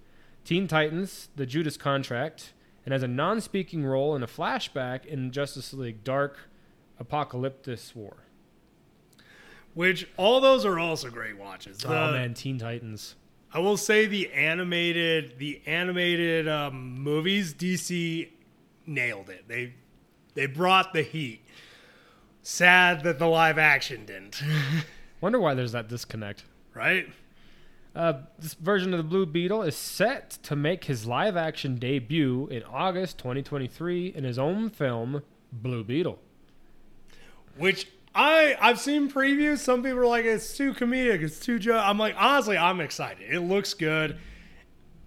Teen 0.47 0.67
Titans: 0.67 1.29
The 1.37 1.45
Judas 1.45 1.77
Contract, 1.77 2.55
and 2.87 2.95
as 2.95 3.03
a 3.03 3.09
non-speaking 3.09 3.85
role 3.85 4.17
in 4.17 4.23
a 4.23 4.27
flashback 4.27 5.05
in 5.05 5.31
Justice 5.31 5.75
League 5.75 6.03
Dark 6.05 6.49
Apokolips 6.99 7.95
War. 7.95 8.17
Which 9.75 10.09
all 10.17 10.41
those 10.41 10.65
are 10.65 10.79
also 10.79 11.11
great 11.11 11.37
watches 11.39 11.85
oh 11.85 11.89
man, 12.13 12.35
Teen 12.35 12.59
Titans. 12.59 13.17
I 13.53 13.59
will 13.61 13.77
say 13.77 14.07
the 14.07 14.33
animated 14.33 15.39
the 15.39 15.63
animated 15.67 16.49
um, 16.49 17.01
movies 17.01 17.55
DC 17.55 18.29
nailed 18.87 19.29
it. 19.31 19.47
They 19.49 19.75
they 20.35 20.47
brought 20.47 20.93
the 20.93 21.03
heat. 21.03 21.41
Sad 22.43 23.05
that 23.05 23.19
the 23.19 23.27
live 23.27 23.57
action 23.57 24.05
didn't, 24.05 24.43
Wonder 25.23 25.41
why 25.41 25.55
there's 25.55 25.73
that 25.73 25.89
disconnect. 25.89 26.45
right? 26.75 27.09
Uh, 27.95 28.15
this 28.39 28.53
version 28.55 28.93
of 28.93 28.99
the 28.99 29.05
Blue 29.05 29.25
Beetle 29.25 29.63
is 29.63 29.77
set 29.77 30.31
to 30.43 30.55
make 30.57 30.85
his 30.85 31.07
live 31.07 31.37
action 31.37 31.77
debut 31.77 32.49
in 32.49 32.63
August 32.65 33.17
2023 33.19 34.09
in 34.09 34.25
his 34.25 34.39
own 34.39 34.69
film, 34.69 35.23
Blue 35.53 35.85
Beetle. 35.85 36.19
Which 37.57 37.87
I 38.15 38.57
I've 38.61 38.79
seen 38.79 39.11
previews. 39.11 39.59
Some 39.59 39.83
people 39.83 39.99
are 40.01 40.07
like 40.07 40.25
it's 40.25 40.57
too 40.57 40.73
comedic, 40.75 41.23
it's 41.23 41.39
too 41.41 41.59
jo-. 41.59 41.77
I'm 41.79 41.99
like 41.99 42.15
honestly, 42.19 42.57
I'm 42.57 42.81
excited. 42.81 43.29
It 43.29 43.41
looks 43.41 43.75
good, 43.75 44.19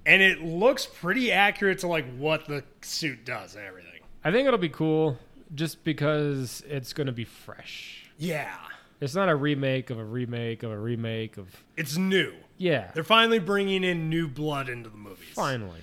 and 0.05 0.21
it 0.21 0.41
looks 0.41 0.85
pretty 0.85 1.31
accurate 1.31 1.79
to 1.79 1.87
like 1.87 2.05
what 2.17 2.45
the 2.47 2.63
suit 2.81 3.23
does 3.25 3.55
and 3.55 3.63
everything. 3.65 4.01
I 4.23 4.31
think 4.31 4.45
it'll 4.47 4.59
be 4.59 4.67
cool 4.69 5.17
just 5.55 5.83
because 5.85 6.61
it's 6.67 6.91
going 6.91 7.07
to 7.07 7.13
be 7.13 7.23
fresh. 7.23 8.09
Yeah, 8.17 8.53
It's 8.99 9.13
not 9.15 9.29
a 9.29 9.35
remake 9.35 9.89
of 9.91 9.99
a 9.99 10.03
remake 10.03 10.63
of 10.63 10.71
a 10.71 10.77
remake 10.77 11.37
of. 11.37 11.63
it's 11.77 11.95
new. 11.97 12.33
Yeah, 12.57 12.89
They're 12.95 13.03
finally 13.03 13.37
bringing 13.39 13.83
in 13.83 14.09
new 14.09 14.27
blood 14.27 14.67
into 14.67 14.89
the 14.89 14.97
movies. 14.97 15.27
finally. 15.35 15.81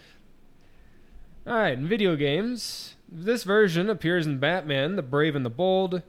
All 1.47 1.55
right, 1.55 1.79
in 1.79 1.87
video 1.87 2.17
games, 2.17 2.97
this 3.09 3.45
version 3.45 3.89
appears 3.89 4.27
in 4.27 4.39
Batman, 4.39 4.97
The 4.97 5.03
Brave 5.03 5.37
and 5.37 5.47
the 5.47 5.51
Bold, 5.51 6.03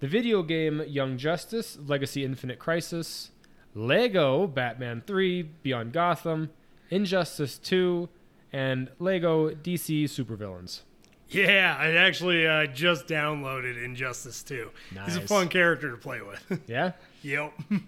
the 0.00 0.08
video 0.08 0.42
game 0.42 0.82
Young 0.88 1.16
Justice, 1.18 1.78
Legacy 1.86 2.24
Infinite 2.24 2.58
Crisis, 2.58 3.30
Lego 3.74 4.46
Batman 4.46 5.02
3, 5.06 5.42
Beyond 5.62 5.92
Gotham, 5.92 6.50
Injustice 6.90 7.58
2, 7.58 8.08
and 8.52 8.90
Lego 8.98 9.50
DC 9.50 10.04
Supervillains. 10.04 10.80
Yeah, 11.28 11.76
I 11.78 11.92
actually 11.92 12.46
uh, 12.46 12.66
just 12.66 13.06
downloaded 13.06 13.82
Injustice 13.82 14.42
2. 14.42 14.70
He's 15.04 15.16
a 15.16 15.20
fun 15.20 15.48
character 15.48 15.90
to 15.90 15.96
play 15.96 16.20
with. 16.20 16.60
Yeah? 16.66 16.92
yep. 17.22 17.52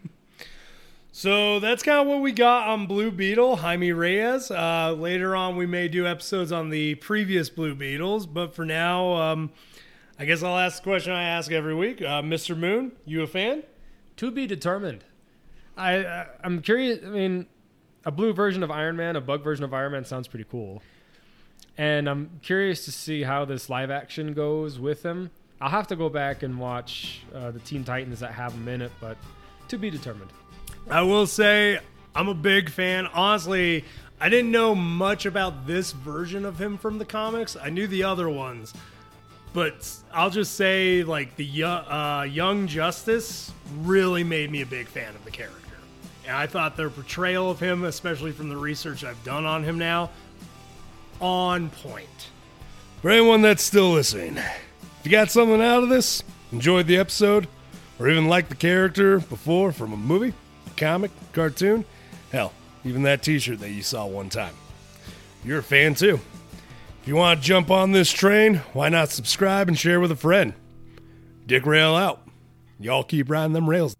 so 1.12 1.58
that's 1.58 1.82
kind 1.82 1.98
of 1.98 2.06
what 2.06 2.20
we 2.20 2.30
got 2.30 2.68
on 2.68 2.86
Blue 2.86 3.10
Beetle, 3.10 3.56
Jaime 3.56 3.90
Reyes. 3.90 4.50
Uh, 4.50 4.94
later 4.96 5.34
on, 5.34 5.56
we 5.56 5.66
may 5.66 5.88
do 5.88 6.06
episodes 6.06 6.52
on 6.52 6.70
the 6.70 6.94
previous 6.96 7.50
Blue 7.50 7.74
Beetles, 7.74 8.26
but 8.26 8.54
for 8.54 8.64
now, 8.64 9.14
um, 9.14 9.50
I 10.22 10.24
guess 10.24 10.40
I'll 10.44 10.56
ask 10.56 10.76
the 10.76 10.88
question 10.88 11.12
I 11.12 11.24
ask 11.24 11.50
every 11.50 11.74
week. 11.74 12.00
Uh, 12.00 12.22
Mr. 12.22 12.56
Moon, 12.56 12.92
you 13.04 13.24
a 13.24 13.26
fan? 13.26 13.64
To 14.18 14.30
be 14.30 14.46
determined. 14.46 15.02
I, 15.76 15.96
I 15.96 16.26
I'm 16.44 16.62
curious. 16.62 17.00
I 17.04 17.08
mean, 17.08 17.46
a 18.04 18.12
blue 18.12 18.32
version 18.32 18.62
of 18.62 18.70
Iron 18.70 18.94
Man, 18.94 19.16
a 19.16 19.20
bug 19.20 19.42
version 19.42 19.64
of 19.64 19.74
Iron 19.74 19.90
Man 19.90 20.04
sounds 20.04 20.28
pretty 20.28 20.44
cool, 20.48 20.80
and 21.76 22.08
I'm 22.08 22.38
curious 22.40 22.84
to 22.84 22.92
see 22.92 23.24
how 23.24 23.44
this 23.44 23.68
live 23.68 23.90
action 23.90 24.32
goes 24.32 24.78
with 24.78 25.02
him. 25.02 25.32
I'll 25.60 25.70
have 25.70 25.88
to 25.88 25.96
go 25.96 26.08
back 26.08 26.44
and 26.44 26.60
watch 26.60 27.24
uh, 27.34 27.50
the 27.50 27.58
Teen 27.58 27.82
Titans 27.82 28.20
that 28.20 28.30
have 28.30 28.52
him 28.52 28.68
in 28.68 28.80
it, 28.80 28.92
but 29.00 29.16
to 29.70 29.76
be 29.76 29.90
determined. 29.90 30.30
I 30.88 31.02
will 31.02 31.26
say 31.26 31.80
I'm 32.14 32.28
a 32.28 32.34
big 32.34 32.70
fan. 32.70 33.08
Honestly, 33.08 33.84
I 34.20 34.28
didn't 34.28 34.52
know 34.52 34.76
much 34.76 35.26
about 35.26 35.66
this 35.66 35.90
version 35.90 36.44
of 36.44 36.60
him 36.60 36.78
from 36.78 36.98
the 36.98 37.04
comics. 37.04 37.56
I 37.60 37.70
knew 37.70 37.88
the 37.88 38.04
other 38.04 38.28
ones, 38.28 38.72
but 39.52 39.88
I'll 40.12 40.30
just 40.30 40.54
say 40.54 41.02
like 41.02 41.36
the 41.36 41.64
uh, 41.64 42.22
Young 42.22 42.66
Justice 42.66 43.52
really 43.80 44.24
made 44.24 44.50
me 44.50 44.62
a 44.62 44.66
big 44.66 44.88
fan 44.88 45.14
of 45.14 45.24
the 45.24 45.30
character. 45.30 45.58
And 46.26 46.36
I 46.36 46.46
thought 46.46 46.76
their 46.76 46.90
portrayal 46.90 47.50
of 47.50 47.58
him, 47.58 47.84
especially 47.84 48.32
from 48.32 48.48
the 48.48 48.56
research 48.56 49.04
I've 49.04 49.22
done 49.24 49.44
on 49.44 49.64
him 49.64 49.78
now, 49.78 50.10
on 51.20 51.70
point. 51.70 52.28
For 53.00 53.10
anyone 53.10 53.42
that's 53.42 53.62
still 53.62 53.90
listening, 53.92 54.36
if 54.36 55.00
you 55.04 55.10
got 55.10 55.30
something 55.30 55.60
out 55.60 55.82
of 55.82 55.88
this, 55.88 56.22
enjoyed 56.52 56.86
the 56.86 56.96
episode, 56.96 57.48
or 57.98 58.08
even 58.08 58.28
liked 58.28 58.50
the 58.50 58.56
character 58.56 59.18
before 59.18 59.72
from 59.72 59.92
a 59.92 59.96
movie, 59.96 60.32
comic, 60.76 61.10
cartoon, 61.32 61.84
hell, 62.30 62.52
even 62.84 63.02
that 63.02 63.22
t 63.22 63.38
shirt 63.38 63.58
that 63.58 63.70
you 63.70 63.82
saw 63.82 64.06
one 64.06 64.28
time, 64.28 64.54
you're 65.44 65.58
a 65.58 65.62
fan 65.62 65.94
too. 65.94 66.20
If 67.02 67.08
you 67.08 67.16
want 67.16 67.40
to 67.40 67.44
jump 67.44 67.68
on 67.68 67.90
this 67.90 68.12
train, 68.12 68.58
why 68.74 68.88
not 68.88 69.08
subscribe 69.08 69.66
and 69.66 69.76
share 69.76 69.98
with 69.98 70.12
a 70.12 70.16
friend? 70.16 70.54
Dick 71.44 71.66
Rail 71.66 71.96
out. 71.96 72.24
Y'all 72.78 73.02
keep 73.02 73.28
riding 73.28 73.54
them 73.54 73.68
rails. 73.68 73.96